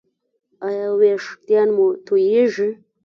[0.67, 2.69] ایا ویښتان مو توییږي؟